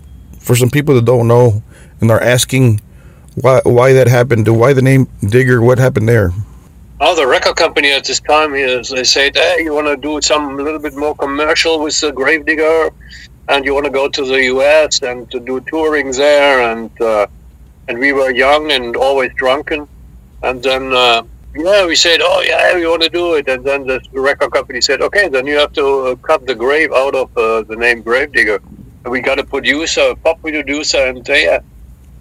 For 0.49 0.55
some 0.55 0.71
people 0.71 0.95
that 0.95 1.05
don't 1.05 1.27
know 1.27 1.61
and 2.01 2.09
are 2.09 2.19
asking 2.19 2.81
why 3.35 3.61
why 3.65 3.93
that 3.93 4.07
happened, 4.07 4.47
why 4.47 4.73
the 4.73 4.81
name 4.81 5.07
Digger, 5.21 5.61
what 5.61 5.77
happened 5.77 6.09
there? 6.09 6.31
Oh, 6.99 7.13
the 7.15 7.27
record 7.27 7.55
company 7.55 7.91
at 7.91 8.05
this 8.05 8.19
time 8.19 8.55
is 8.55 8.89
they 8.89 9.03
said, 9.03 9.37
"Hey, 9.37 9.57
you 9.61 9.75
want 9.75 9.85
to 9.85 9.95
do 9.95 10.19
some 10.21 10.59
a 10.59 10.63
little 10.63 10.79
bit 10.79 10.95
more 10.95 11.13
commercial 11.13 11.79
with 11.79 12.01
the 12.01 12.11
Gravedigger, 12.11 12.89
and 13.49 13.63
you 13.63 13.75
want 13.75 13.85
to 13.85 13.91
go 13.91 14.09
to 14.09 14.25
the 14.25 14.41
U.S. 14.55 15.03
and 15.03 15.29
to 15.29 15.39
do 15.39 15.59
touring 15.69 16.09
there." 16.13 16.55
And 16.71 16.89
uh, 16.99 17.27
and 17.87 17.99
we 17.99 18.11
were 18.11 18.31
young 18.31 18.71
and 18.71 18.95
always 18.95 19.31
drunken, 19.35 19.87
and 20.41 20.63
then 20.63 20.93
uh, 20.93 21.21
yeah, 21.55 21.85
we 21.85 21.95
said, 21.95 22.21
"Oh 22.23 22.41
yeah, 22.41 22.73
we 22.73 22.87
want 22.87 23.03
to 23.03 23.09
do 23.21 23.35
it." 23.35 23.47
And 23.47 23.63
then 23.63 23.85
the 23.85 24.01
record 24.13 24.51
company 24.51 24.81
said, 24.81 25.03
"Okay, 25.03 25.29
then 25.29 25.45
you 25.45 25.59
have 25.59 25.73
to 25.73 25.85
uh, 25.85 26.15
cut 26.15 26.47
the 26.47 26.55
grave 26.55 26.91
out 26.91 27.13
of 27.13 27.37
uh, 27.37 27.61
the 27.61 27.75
name 27.75 28.01
Gravedigger." 28.01 28.59
We 29.05 29.21
got 29.21 29.39
a 29.39 29.43
producer, 29.43 30.01
a 30.11 30.15
pop 30.15 30.41
producer, 30.41 30.97
and 30.97 31.27
uh, 31.29 31.59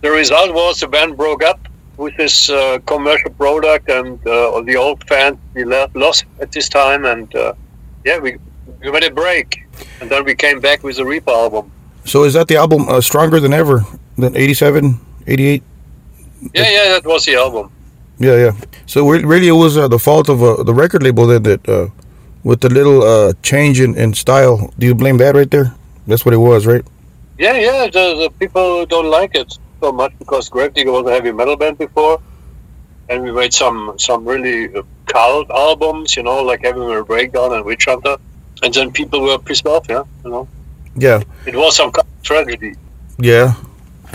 the 0.00 0.10
result 0.10 0.54
was 0.54 0.80
the 0.80 0.86
band 0.86 1.16
broke 1.16 1.42
up 1.42 1.60
with 1.96 2.16
this 2.16 2.48
uh, 2.50 2.78
commercial 2.86 3.30
product 3.30 3.88
and 3.88 4.24
uh, 4.26 4.60
the 4.62 4.76
old 4.76 5.02
fans 5.08 5.36
we 5.54 5.64
left, 5.64 5.96
lost 5.96 6.24
at 6.40 6.52
this 6.52 6.68
time 6.68 7.04
and 7.04 7.34
uh, 7.34 7.52
yeah 8.04 8.18
we 8.18 8.36
we 8.80 8.90
made 8.92 9.02
a 9.02 9.10
break 9.10 9.66
and 10.00 10.08
then 10.08 10.24
we 10.24 10.34
came 10.34 10.60
back 10.60 10.84
with 10.84 10.96
the 10.96 11.04
Reaper 11.04 11.32
album 11.32 11.72
So 12.04 12.22
is 12.24 12.34
that 12.34 12.46
the 12.46 12.56
album 12.56 12.88
uh, 12.88 13.00
stronger 13.00 13.40
than 13.40 13.52
ever 13.52 13.84
than 14.16 14.36
'87, 14.36 15.00
'88? 15.26 15.62
yeah 16.54 16.70
yeah 16.70 16.88
that 16.94 17.04
was 17.04 17.24
the 17.24 17.34
album 17.34 17.70
Yeah, 18.20 18.36
yeah. 18.36 18.52
So 18.86 19.06
re- 19.08 19.22
really, 19.22 19.46
it 19.46 19.58
was 19.64 19.76
uh, 19.76 19.86
the 19.86 19.98
fault 19.98 20.28
of 20.28 20.42
uh, 20.42 20.64
the 20.66 20.74
record 20.74 21.02
label 21.02 21.26
that 21.30 21.44
that 21.44 21.62
uh, 21.68 21.86
with 22.42 22.60
the 22.60 22.68
little 22.68 23.02
uh, 23.02 23.32
change 23.42 23.78
in, 23.80 23.94
in 23.94 24.10
style. 24.14 24.74
Do 24.78 24.86
you 24.86 24.94
blame 24.94 25.18
that 25.18 25.34
right 25.38 25.50
there? 25.50 25.77
That's 26.08 26.24
what 26.24 26.34
it 26.34 26.38
was, 26.38 26.66
right? 26.66 26.84
yeah 27.38 27.56
yeah 27.56 27.86
the, 27.86 28.04
the 28.22 28.30
people 28.40 28.84
don't 28.86 29.10
like 29.18 29.32
it 29.36 29.56
so 29.80 29.92
much 29.92 30.12
because 30.18 30.48
Gravedigger 30.48 30.90
was 30.90 31.06
a 31.06 31.12
heavy 31.12 31.30
metal 31.30 31.56
band 31.56 31.78
before 31.78 32.20
and 33.08 33.22
we 33.22 33.30
made 33.30 33.54
some 33.54 33.94
some 33.96 34.24
really 34.24 34.60
cult 35.06 35.48
albums 35.50 36.16
you 36.16 36.24
know 36.24 36.42
like 36.42 36.64
Heavy 36.64 36.80
Metal 36.80 37.04
Breakdown 37.04 37.54
and 37.54 37.64
Witch 37.64 37.84
Hunter 37.84 38.16
and 38.64 38.74
then 38.74 38.90
people 38.90 39.22
were 39.22 39.38
pissed 39.38 39.66
off 39.66 39.86
yeah 39.88 40.02
you 40.24 40.30
know 40.30 40.48
Yeah, 40.96 41.22
it 41.46 41.54
was 41.54 41.76
some 41.76 41.92
kind 41.92 42.08
of 42.08 42.22
tragedy 42.24 42.74
yeah, 43.18 43.54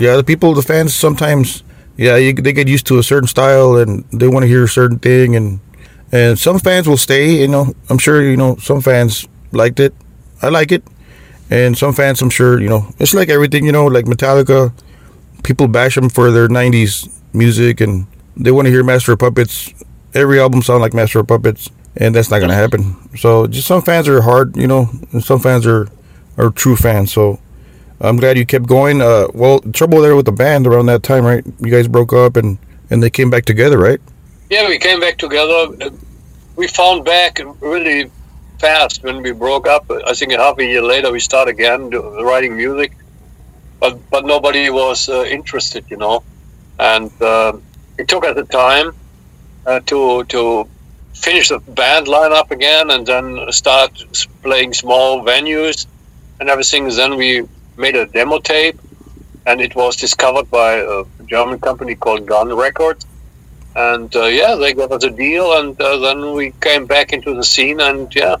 yeah. 0.00 0.16
The 0.16 0.24
people, 0.24 0.54
the 0.54 0.62
fans, 0.62 0.94
sometimes, 0.94 1.62
yeah, 1.96 2.16
you, 2.16 2.32
they 2.32 2.52
get 2.52 2.68
used 2.68 2.86
to 2.86 2.98
a 2.98 3.02
certain 3.02 3.28
style 3.28 3.76
and 3.76 4.04
they 4.12 4.28
want 4.28 4.44
to 4.44 4.48
hear 4.48 4.64
a 4.64 4.68
certain 4.68 4.98
thing, 4.98 5.36
and 5.36 5.60
and 6.10 6.38
some 6.38 6.58
fans 6.58 6.88
will 6.88 6.96
stay. 6.96 7.40
You 7.42 7.48
know, 7.48 7.74
I'm 7.90 7.98
sure 7.98 8.22
you 8.22 8.36
know 8.36 8.56
some 8.56 8.80
fans 8.80 9.28
liked 9.52 9.78
it. 9.78 9.92
I 10.40 10.48
like 10.48 10.72
it, 10.72 10.82
and 11.50 11.76
some 11.76 11.92
fans, 11.92 12.22
I'm 12.22 12.30
sure, 12.30 12.60
you 12.60 12.68
know, 12.68 12.86
it's 12.98 13.14
like 13.14 13.28
everything. 13.28 13.64
You 13.64 13.72
know, 13.72 13.86
like 13.86 14.06
Metallica, 14.06 14.72
people 15.42 15.68
bash 15.68 15.94
them 15.94 16.08
for 16.08 16.30
their 16.30 16.48
'90s 16.48 17.08
music, 17.32 17.80
and 17.80 18.06
they 18.36 18.50
want 18.50 18.66
to 18.66 18.72
hear 18.72 18.82
Master 18.84 19.12
of 19.12 19.18
Puppets. 19.18 19.72
Every 20.14 20.40
album 20.40 20.62
sound 20.62 20.80
like 20.80 20.94
Master 20.94 21.20
of 21.20 21.26
Puppets, 21.26 21.70
and 21.96 22.14
that's 22.14 22.30
not 22.30 22.40
gonna 22.40 22.54
happen. 22.54 22.96
So 23.16 23.46
just 23.46 23.66
some 23.66 23.82
fans 23.82 24.08
are 24.08 24.22
hard, 24.22 24.56
you 24.56 24.66
know, 24.66 24.88
and 25.12 25.24
some 25.24 25.40
fans 25.40 25.66
are 25.66 25.88
are 26.36 26.50
true 26.50 26.76
fans. 26.76 27.12
So 27.12 27.40
I'm 28.00 28.16
glad 28.16 28.38
you 28.38 28.46
kept 28.46 28.66
going. 28.66 29.00
Uh, 29.00 29.28
well, 29.34 29.60
trouble 29.72 30.00
there 30.00 30.16
with 30.16 30.26
the 30.26 30.32
band 30.32 30.66
around 30.66 30.86
that 30.86 31.02
time, 31.02 31.24
right? 31.24 31.44
You 31.60 31.70
guys 31.70 31.88
broke 31.88 32.12
up 32.12 32.36
and 32.36 32.58
and 32.90 33.02
they 33.02 33.10
came 33.10 33.30
back 33.30 33.44
together, 33.44 33.78
right? 33.78 34.00
Yeah, 34.50 34.68
we 34.68 34.78
came 34.78 35.00
back 35.00 35.18
together. 35.18 35.90
We 36.56 36.68
found 36.68 37.04
back 37.04 37.40
really 37.60 38.10
fast 38.58 39.02
when 39.02 39.22
we 39.22 39.32
broke 39.32 39.66
up. 39.66 39.90
I 40.06 40.14
think 40.14 40.32
half 40.32 40.58
a 40.58 40.64
year 40.64 40.82
later 40.82 41.12
we 41.12 41.20
start 41.20 41.48
again 41.48 41.90
writing 41.90 42.56
music, 42.56 42.92
but 43.80 43.98
but 44.10 44.24
nobody 44.24 44.70
was 44.70 45.08
uh, 45.08 45.24
interested, 45.24 45.84
you 45.90 45.96
know. 45.96 46.22
And 46.78 47.10
uh, 47.22 47.52
it 47.98 48.08
took 48.08 48.24
us 48.24 48.36
a 48.36 48.44
time 48.44 48.94
uh, 49.66 49.80
to 49.90 50.24
to 50.24 50.68
finish 51.14 51.48
the 51.48 51.58
band 51.58 52.06
lineup 52.06 52.50
again, 52.50 52.90
and 52.90 53.06
then 53.06 53.52
start 53.52 53.92
playing 54.42 54.74
small 54.74 55.24
venues 55.24 55.86
and 56.40 56.48
everything. 56.48 56.88
Then 56.88 57.16
we 57.16 57.46
made 57.76 57.96
a 57.96 58.06
demo 58.06 58.38
tape, 58.38 58.78
and 59.46 59.60
it 59.60 59.74
was 59.74 59.96
discovered 59.96 60.50
by 60.50 60.74
a 60.74 61.04
German 61.26 61.58
company 61.60 61.94
called 61.94 62.26
Gun 62.26 62.54
Records 62.54 63.06
and 63.76 64.14
uh, 64.14 64.24
yeah, 64.26 64.54
they 64.54 64.72
got 64.74 64.92
us 64.92 65.04
a 65.04 65.10
deal, 65.10 65.58
and 65.58 65.80
uh, 65.80 65.98
then 65.98 66.32
we 66.34 66.52
came 66.60 66.86
back 66.86 67.12
into 67.12 67.34
the 67.34 67.44
scene, 67.44 67.80
and 67.80 68.14
yeah, 68.14 68.36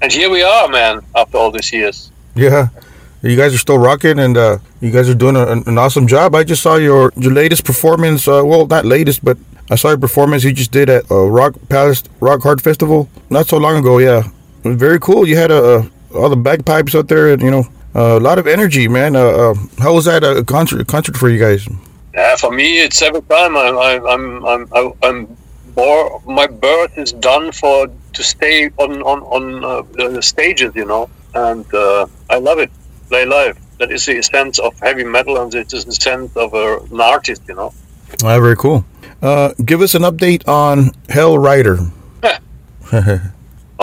and 0.00 0.12
here 0.12 0.30
we 0.30 0.42
are, 0.42 0.68
man. 0.68 1.00
After 1.14 1.38
all 1.38 1.50
these 1.50 1.72
years, 1.72 2.10
Yeah. 2.34 2.68
You 3.24 3.36
guys 3.36 3.54
are 3.54 3.58
still 3.58 3.78
rocking, 3.78 4.18
and 4.18 4.36
uh, 4.36 4.58
you 4.80 4.90
guys 4.90 5.08
are 5.08 5.14
doing 5.14 5.36
a, 5.36 5.46
an 5.46 5.78
awesome 5.78 6.08
job. 6.08 6.34
I 6.34 6.42
just 6.42 6.60
saw 6.60 6.74
your 6.74 7.12
your 7.16 7.32
latest 7.32 7.64
performance. 7.64 8.26
Uh, 8.26 8.42
well, 8.44 8.66
not 8.66 8.84
latest, 8.84 9.24
but 9.24 9.38
I 9.70 9.76
saw 9.76 9.90
your 9.90 9.98
performance 9.98 10.42
you 10.42 10.52
just 10.52 10.72
did 10.72 10.90
at 10.90 11.08
uh, 11.08 11.26
Rock 11.30 11.54
Palace 11.68 12.02
Rock 12.18 12.42
Hard 12.42 12.60
Festival 12.60 13.08
not 13.30 13.46
so 13.46 13.58
long 13.58 13.76
ago. 13.76 13.98
Yeah, 13.98 14.24
was 14.64 14.74
very 14.74 14.98
cool. 14.98 15.28
You 15.28 15.36
had 15.36 15.52
uh, 15.52 15.84
all 16.12 16.30
the 16.30 16.36
bagpipes 16.36 16.96
out 16.96 17.06
there, 17.06 17.32
and 17.32 17.40
you 17.42 17.50
know 17.52 17.64
a 17.94 18.18
lot 18.18 18.40
of 18.40 18.48
energy, 18.48 18.88
man. 18.88 19.14
How 19.14 19.94
was 19.94 20.06
that 20.06 20.24
a 20.24 20.42
concert 20.42 20.88
concert 20.88 21.16
for 21.16 21.28
you 21.30 21.38
guys? 21.38 21.68
Yeah, 22.14 22.36
for 22.36 22.50
me, 22.50 22.80
it's 22.80 23.00
every 23.02 23.22
time 23.22 23.56
I'm 23.56 23.78
I'm 23.78 24.46
I'm 24.46 24.92
I'm, 25.02 25.36
more, 25.74 26.20
my 26.26 26.46
birth 26.46 26.98
is 26.98 27.12
done 27.12 27.52
for 27.52 27.88
to 28.12 28.22
stay 28.22 28.70
on 28.76 29.02
on 29.02 29.20
on 29.22 29.64
uh, 29.64 29.82
the 30.10 30.22
stages, 30.22 30.74
you 30.74 30.84
know, 30.84 31.08
and 31.34 31.64
uh, 31.72 32.06
I 32.28 32.38
love 32.38 32.58
it. 32.58 32.70
Play 33.08 33.24
live. 33.24 33.58
That 33.78 33.90
is 33.90 34.06
the 34.06 34.20
sense 34.22 34.58
of 34.58 34.78
heavy 34.80 35.04
metal, 35.04 35.40
and 35.40 35.54
it 35.54 35.72
is 35.72 35.84
the 35.84 35.92
sense 35.94 36.36
of 36.36 36.54
a, 36.54 36.78
an 36.78 37.00
artist, 37.00 37.42
you 37.48 37.54
know. 37.54 37.72
Ah, 38.22 38.38
very 38.38 38.56
cool. 38.56 38.84
Uh, 39.22 39.52
give 39.64 39.80
us 39.80 39.94
an 39.94 40.02
update 40.02 40.46
on 40.46 40.90
Hell 41.08 41.38
Rider. 41.38 41.78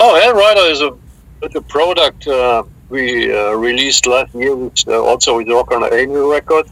Oh, 0.02 0.18
Hell 0.18 0.34
Rider 0.34 0.70
is 0.70 0.80
a, 0.80 0.96
a 1.42 1.60
product 1.62 2.26
uh, 2.26 2.62
we 2.88 3.30
uh, 3.32 3.52
released 3.52 4.06
last 4.06 4.34
year, 4.34 4.54
which 4.56 4.86
uh, 4.86 5.02
also 5.02 5.36
with 5.36 5.48
Rock 5.48 5.72
on 5.72 5.84
Angel 5.92 6.30
record, 6.30 6.66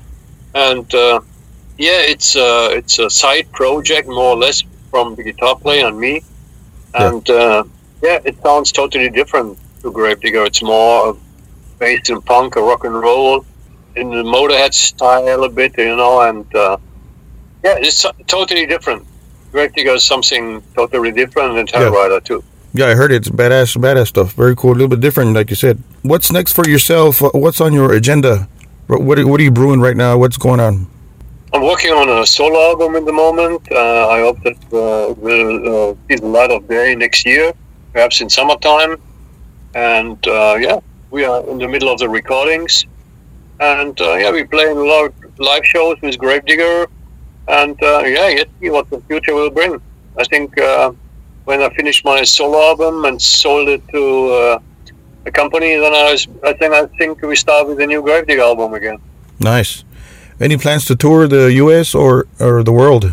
and 0.54 0.94
uh, 0.94 1.20
yeah, 1.78 2.00
it's 2.12 2.36
uh, 2.36 2.68
it's 2.72 2.98
a 2.98 3.08
side 3.08 3.50
project 3.52 4.08
more 4.08 4.30
or 4.34 4.36
less 4.36 4.62
from 4.90 5.14
the 5.14 5.22
guitar 5.22 5.56
player 5.56 5.86
and 5.86 5.98
me, 5.98 6.22
Yeah. 6.94 7.08
and 7.08 7.30
uh, 7.30 7.64
yeah, 8.02 8.18
it 8.24 8.36
sounds 8.42 8.72
totally 8.72 9.10
different 9.10 9.58
to 9.82 9.90
Gravedigger. 9.92 10.44
It's 10.44 10.62
more 10.62 11.16
based 11.78 12.10
in 12.10 12.20
punk 12.22 12.56
or 12.56 12.62
rock 12.64 12.84
and 12.84 12.94
roll, 12.94 13.44
in 13.96 14.10
the 14.10 14.22
Motorhead 14.22 14.74
style 14.74 15.44
a 15.44 15.48
bit, 15.48 15.76
you 15.78 15.96
know, 15.96 16.20
and 16.22 16.46
uh, 16.54 16.76
yeah, 17.64 17.76
it's 17.78 18.04
totally 18.26 18.66
different. 18.66 19.06
Gravedigger 19.52 19.92
is 19.94 20.04
something 20.04 20.62
totally 20.74 21.12
different 21.12 21.54
than 21.56 21.66
Yeah. 21.68 21.88
Hellrider 21.88 22.22
too. 22.24 22.42
Yeah, 22.74 22.86
I 22.86 22.94
heard 22.94 23.12
it's 23.12 23.28
badass, 23.30 23.76
badass 23.76 24.08
stuff. 24.08 24.32
Very 24.34 24.54
cool, 24.54 24.72
a 24.72 24.78
little 24.78 24.88
bit 24.88 25.00
different, 25.00 25.32
like 25.34 25.48
you 25.50 25.56
said. 25.56 25.82
What's 26.02 26.30
next 26.30 26.52
for 26.52 26.68
yourself? 26.68 27.22
What's 27.32 27.60
on 27.60 27.72
your 27.72 27.92
agenda? 27.94 28.48
What 28.88 29.00
what 29.02 29.40
are 29.40 29.42
you 29.42 29.50
brewing 29.50 29.80
right 29.80 29.96
now? 29.96 30.18
What's 30.18 30.36
going 30.36 30.60
on? 30.60 30.86
I'm 31.54 31.62
working 31.62 31.92
on 31.92 32.08
a 32.10 32.26
solo 32.26 32.60
album 32.60 32.94
at 32.96 33.06
the 33.06 33.12
moment. 33.12 33.66
Uh, 33.72 34.08
I 34.08 34.20
hope 34.20 34.42
that 34.42 34.58
uh, 34.66 35.14
will 35.14 35.90
uh, 35.90 35.94
see 36.08 36.16
the 36.16 36.26
light 36.26 36.50
of 36.50 36.68
day 36.68 36.94
next 36.94 37.24
year, 37.24 37.52
perhaps 37.94 38.20
in 38.20 38.28
summertime. 38.28 39.00
And 39.74 40.18
uh, 40.26 40.58
yeah, 40.60 40.80
we 41.10 41.24
are 41.24 41.42
in 41.48 41.58
the 41.58 41.66
middle 41.66 41.88
of 41.88 41.98
the 41.98 42.08
recordings. 42.08 42.84
And 43.60 43.98
uh, 43.98 44.16
yeah, 44.16 44.30
we're 44.30 44.46
playing 44.46 44.76
a 44.76 44.82
lot 44.82 45.06
of 45.06 45.38
live 45.38 45.64
shows 45.64 45.96
with 46.02 46.18
Gravedigger. 46.18 46.86
And 47.48 47.82
uh, 47.82 48.02
yeah, 48.04 48.34
let's 48.36 48.50
see 48.60 48.68
what 48.68 48.90
the 48.90 49.00
future 49.08 49.34
will 49.34 49.50
bring. 49.50 49.80
I 50.18 50.24
think 50.24 50.58
uh, 50.58 50.92
when 51.44 51.62
I 51.62 51.70
finish 51.70 52.04
my 52.04 52.24
solo 52.24 52.60
album 52.60 53.06
and 53.06 53.20
sold 53.20 53.68
it 53.70 53.82
to 53.88 54.60
a 55.24 55.30
company, 55.30 55.76
then 55.76 55.94
I, 55.94 56.12
was, 56.12 56.28
I 56.44 56.52
think 56.52 56.74
I 56.74 56.86
think 56.98 57.22
we 57.22 57.36
start 57.36 57.68
with 57.68 57.80
a 57.80 57.86
new 57.86 58.02
Gravedigger 58.02 58.42
album 58.42 58.74
again. 58.74 58.98
Nice. 59.40 59.84
Any 60.40 60.56
plans 60.56 60.84
to 60.86 60.96
tour 60.96 61.26
the 61.28 61.52
U.S. 61.64 61.94
or 61.94 62.26
or 62.38 62.62
the 62.62 62.72
world? 62.72 63.12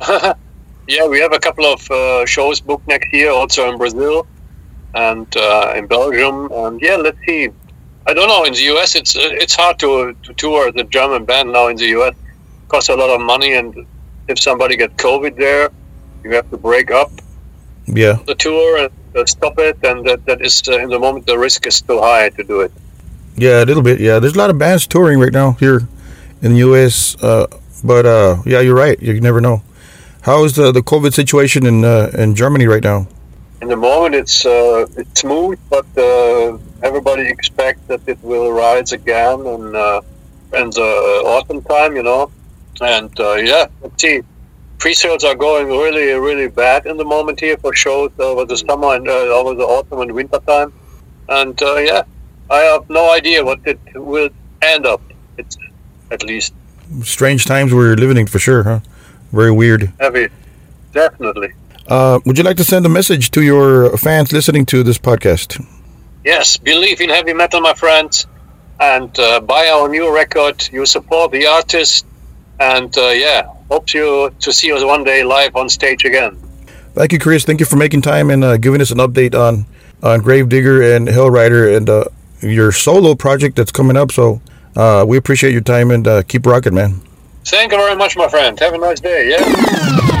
Yeah, 0.90 1.06
we 1.06 1.20
have 1.20 1.34
a 1.34 1.38
couple 1.38 1.66
of 1.66 1.90
uh, 1.90 2.24
shows 2.24 2.60
booked 2.60 2.88
next 2.88 3.12
year, 3.12 3.30
also 3.30 3.70
in 3.70 3.76
Brazil 3.76 4.26
and 4.94 5.26
uh, 5.36 5.74
in 5.76 5.86
Belgium. 5.86 6.50
And 6.50 6.80
yeah, 6.80 6.96
let's 6.96 7.18
see. 7.26 7.50
I 8.06 8.14
don't 8.14 8.26
know. 8.26 8.44
In 8.44 8.54
the 8.54 8.62
US, 8.74 8.94
it's 8.94 9.14
uh, 9.14 9.20
it's 9.42 9.54
hard 9.54 9.78
to, 9.80 10.14
to 10.22 10.32
tour 10.34 10.72
the 10.72 10.84
German 10.84 11.26
band 11.26 11.52
now 11.52 11.68
in 11.68 11.76
the 11.76 11.88
US. 11.98 12.14
It 12.14 12.68
Costs 12.68 12.88
a 12.88 12.96
lot 12.96 13.10
of 13.10 13.20
money, 13.20 13.52
and 13.52 13.74
if 14.28 14.38
somebody 14.38 14.76
gets 14.78 14.94
COVID 14.94 15.36
there, 15.36 15.68
you 16.24 16.30
have 16.34 16.48
to 16.50 16.56
break 16.56 16.90
up 16.90 17.10
Yeah, 17.84 18.16
the 18.26 18.34
tour 18.34 18.78
and 18.78 18.90
uh, 19.14 19.26
stop 19.26 19.58
it. 19.58 19.76
And 19.84 20.06
that, 20.06 20.24
that 20.24 20.40
is, 20.40 20.62
uh, 20.68 20.78
in 20.78 20.88
the 20.88 20.98
moment, 20.98 21.26
the 21.26 21.38
risk 21.38 21.66
is 21.66 21.82
too 21.82 22.00
high 22.00 22.30
to 22.30 22.42
do 22.44 22.62
it. 22.62 22.72
yeah, 23.36 23.62
a 23.62 23.66
little 23.66 23.82
bit. 23.82 24.00
Yeah, 24.00 24.20
there's 24.20 24.34
a 24.36 24.38
lot 24.38 24.48
of 24.48 24.56
bands 24.58 24.86
touring 24.86 25.20
right 25.20 25.32
now 25.32 25.52
here 25.60 25.86
in 26.42 26.52
the 26.52 26.58
U.S. 26.58 27.16
Uh, 27.22 27.46
but 27.84 28.06
uh, 28.06 28.42
yeah, 28.44 28.60
you're 28.60 28.74
right. 28.74 29.00
You 29.00 29.20
never 29.20 29.40
know. 29.40 29.62
How 30.22 30.44
is 30.44 30.54
the 30.56 30.72
the 30.72 30.82
COVID 30.82 31.12
situation 31.12 31.66
in 31.66 31.84
uh, 31.84 32.10
in 32.14 32.34
Germany 32.34 32.66
right 32.66 32.82
now? 32.82 33.06
In 33.62 33.68
the 33.68 33.76
moment, 33.76 34.14
it's 34.14 34.46
uh, 34.46 34.86
it's 34.96 35.20
smooth, 35.20 35.58
but 35.70 35.86
uh, 35.96 36.58
everybody 36.82 37.22
expects 37.22 37.82
that 37.86 38.00
it 38.06 38.18
will 38.22 38.52
rise 38.52 38.92
again 38.92 39.46
in 39.46 39.76
uh, 39.76 40.00
in 40.54 40.70
the 40.70 41.22
autumn 41.24 41.62
time, 41.62 41.96
you 41.96 42.02
know. 42.02 42.30
And 42.80 43.10
yeah, 43.18 43.66
let's 43.82 44.00
see. 44.00 44.22
Pre-sales 44.78 45.24
are 45.24 45.34
going 45.34 45.66
really, 45.66 46.12
really 46.12 46.46
bad 46.46 46.86
in 46.86 46.96
the 46.96 47.04
moment 47.04 47.40
here 47.40 47.56
for 47.56 47.74
shows 47.74 48.12
over 48.20 48.44
the 48.44 48.56
summer 48.56 48.94
and 48.94 49.08
over 49.08 49.54
the 49.54 49.64
autumn 49.64 50.00
and 50.02 50.12
winter 50.12 50.38
time. 50.46 50.72
And 51.28 51.58
yeah, 51.60 52.02
I 52.48 52.58
have 52.58 52.88
no 52.88 53.10
idea 53.12 53.44
what 53.44 53.58
it 53.64 53.80
will 53.94 54.30
end 54.62 54.86
up. 54.86 55.02
It's 55.36 55.56
at 56.10 56.22
least 56.22 56.54
Strange 57.02 57.44
times 57.44 57.74
we're 57.74 57.96
living 57.96 58.16
in 58.16 58.26
for 58.26 58.38
sure, 58.38 58.62
huh? 58.62 58.80
Very 59.30 59.52
weird. 59.52 59.92
heavy, 60.00 60.28
definitely. 60.92 61.52
Uh, 61.86 62.18
would 62.24 62.38
you 62.38 62.44
like 62.44 62.56
to 62.56 62.64
send 62.64 62.86
a 62.86 62.88
message 62.88 63.30
to 63.32 63.42
your 63.42 63.96
fans 63.98 64.32
listening 64.32 64.64
to 64.66 64.82
this 64.82 64.96
podcast? 64.96 65.64
Yes, 66.24 66.56
believe 66.56 67.00
in 67.00 67.10
heavy 67.10 67.34
metal, 67.34 67.60
my 67.60 67.74
friends, 67.74 68.26
and 68.80 69.16
uh, 69.18 69.40
buy 69.40 69.68
our 69.68 69.88
new 69.88 70.14
record. 70.14 70.66
You 70.72 70.86
support 70.86 71.30
the 71.30 71.46
artist, 71.46 72.06
and 72.58 72.96
uh, 72.96 73.08
yeah, 73.08 73.42
hope 73.70 73.92
you 73.92 74.32
to 74.40 74.52
see 74.52 74.72
us 74.72 74.82
one 74.82 75.04
day 75.04 75.24
live 75.24 75.56
on 75.56 75.68
stage 75.68 76.04
again. 76.04 76.38
Thank 76.94 77.12
you, 77.12 77.18
Chris. 77.18 77.44
Thank 77.44 77.60
you 77.60 77.66
for 77.66 77.76
making 77.76 78.00
time 78.02 78.30
and 78.30 78.42
uh, 78.42 78.56
giving 78.56 78.80
us 78.80 78.90
an 78.90 78.98
update 78.98 79.34
on 79.34 79.66
on 80.02 80.20
Gravedigger 80.20 80.94
and 80.94 81.06
Hellrider 81.06 81.76
and 81.76 81.88
uh, 81.90 82.04
your 82.40 82.72
solo 82.72 83.14
project 83.14 83.56
that's 83.56 83.72
coming 83.72 83.96
up. 83.96 84.10
So 84.10 84.40
uh, 84.78 85.04
we 85.06 85.16
appreciate 85.16 85.52
your 85.52 85.60
time 85.60 85.90
and 85.90 86.06
uh, 86.06 86.22
keep 86.22 86.46
rocking, 86.46 86.74
man. 86.74 87.00
Thank 87.44 87.72
you 87.72 87.78
very 87.78 87.96
much, 87.96 88.16
my 88.16 88.28
friend. 88.28 88.58
Have 88.60 88.74
a 88.74 88.78
nice 88.78 89.00
day. 89.00 89.30
Yeah. 89.30 90.18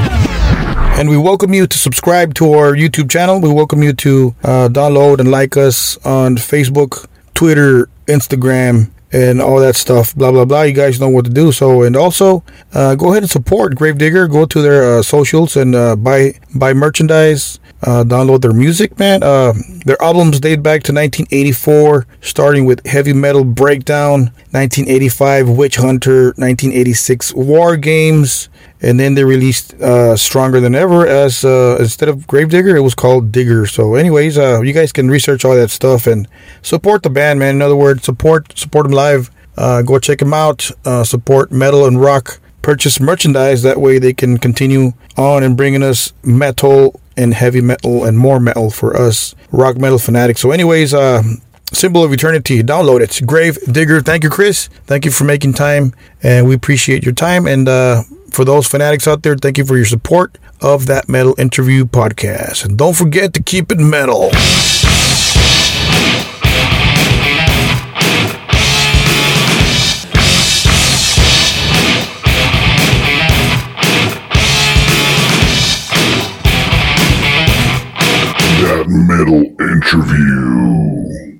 And 0.98 1.08
we 1.08 1.16
welcome 1.16 1.54
you 1.54 1.66
to 1.68 1.78
subscribe 1.78 2.34
to 2.34 2.54
our 2.54 2.74
YouTube 2.74 3.08
channel. 3.08 3.40
We 3.40 3.52
welcome 3.52 3.84
you 3.84 3.92
to 3.92 4.34
uh, 4.42 4.68
download 4.68 5.20
and 5.20 5.30
like 5.30 5.56
us 5.56 5.96
on 6.04 6.36
Facebook, 6.36 7.06
Twitter, 7.34 7.88
Instagram, 8.06 8.90
and 9.12 9.40
all 9.40 9.60
that 9.60 9.76
stuff. 9.76 10.14
Blah 10.14 10.32
blah 10.32 10.44
blah. 10.44 10.62
You 10.62 10.72
guys 10.72 11.00
know 11.00 11.08
what 11.08 11.24
to 11.24 11.30
do. 11.30 11.52
So 11.52 11.82
and 11.82 11.96
also 11.96 12.44
uh, 12.74 12.94
go 12.94 13.10
ahead 13.10 13.22
and 13.22 13.30
support 13.30 13.74
Gravedigger. 13.76 14.28
Go 14.28 14.46
to 14.46 14.62
their 14.62 14.98
uh, 14.98 15.02
socials 15.02 15.56
and 15.56 15.74
uh, 15.74 15.96
buy 15.96 16.34
buy 16.54 16.72
merchandise. 16.72 17.58
Uh, 17.80 18.02
download 18.02 18.40
their 18.40 18.52
music, 18.52 18.98
man. 18.98 19.22
Uh, 19.22 19.52
their 19.84 20.00
albums 20.02 20.40
date 20.40 20.64
back 20.64 20.82
to 20.82 20.92
1984, 20.92 22.08
starting 22.20 22.64
with 22.64 22.84
Heavy 22.84 23.12
Metal 23.12 23.44
Breakdown, 23.44 24.32
1985 24.50 25.48
Witch 25.50 25.76
Hunter, 25.76 26.34
1986 26.34 27.34
War 27.34 27.76
Games, 27.76 28.48
and 28.80 28.98
then 28.98 29.14
they 29.14 29.24
released 29.24 29.74
uh, 29.74 30.16
Stronger 30.16 30.60
Than 30.60 30.74
Ever 30.74 31.06
as 31.06 31.44
uh, 31.44 31.76
instead 31.80 32.08
of 32.08 32.26
Gravedigger, 32.26 32.76
it 32.76 32.82
was 32.82 32.94
called 32.94 33.32
Digger. 33.32 33.66
So, 33.66 33.94
anyways, 33.94 34.38
uh, 34.38 34.60
you 34.60 34.72
guys 34.72 34.92
can 34.92 35.10
research 35.10 35.44
all 35.44 35.54
that 35.54 35.70
stuff 35.70 36.06
and 36.06 36.28
support 36.62 37.02
the 37.02 37.10
band, 37.10 37.38
man. 37.40 37.56
In 37.56 37.62
other 37.62 37.76
words, 37.76 38.04
support 38.04 38.56
support 38.56 38.84
them 38.84 38.92
live. 38.92 39.30
Uh, 39.56 39.82
go 39.82 39.98
check 39.98 40.18
them 40.20 40.32
out. 40.32 40.70
Uh, 40.84 41.02
support 41.02 41.50
metal 41.50 41.86
and 41.86 42.00
rock. 42.00 42.38
Purchase 42.62 43.00
merchandise. 43.00 43.62
That 43.62 43.80
way, 43.80 43.98
they 43.98 44.12
can 44.12 44.38
continue 44.38 44.92
on 45.16 45.42
and 45.42 45.56
bringing 45.56 45.82
us 45.82 46.12
metal 46.22 47.00
and 47.16 47.34
heavy 47.34 47.60
metal 47.60 48.04
and 48.04 48.16
more 48.16 48.38
metal 48.38 48.70
for 48.70 48.96
us 48.96 49.34
rock 49.50 49.76
metal 49.76 49.98
fanatics. 49.98 50.40
So, 50.40 50.52
anyways, 50.52 50.94
uh, 50.94 51.22
Symbol 51.72 52.02
of 52.04 52.12
Eternity. 52.12 52.62
Download 52.62 53.00
it. 53.00 53.26
Grave 53.26 53.58
Digger. 53.70 54.00
Thank 54.00 54.22
you, 54.22 54.30
Chris. 54.30 54.68
Thank 54.86 55.04
you 55.04 55.10
for 55.10 55.24
making 55.24 55.54
time, 55.54 55.92
and 56.22 56.48
we 56.48 56.54
appreciate 56.54 57.04
your 57.04 57.14
time. 57.14 57.46
And 57.46 57.68
uh, 57.68 58.04
for 58.30 58.44
those 58.44 58.66
fanatics 58.66 59.06
out 59.08 59.22
there, 59.22 59.36
thank 59.36 59.58
you 59.58 59.64
for 59.64 59.76
your 59.76 59.86
support 59.86 60.38
of 60.60 60.86
that 60.86 61.08
metal 61.08 61.34
interview 61.38 61.84
podcast. 61.84 62.64
And 62.64 62.76
don't 62.76 62.96
forget 62.96 63.32
to 63.34 63.42
keep 63.42 63.70
it 63.72 63.78
metal. 63.78 64.30
That 78.60 78.86
metal 78.88 79.44
interview. 79.60 80.97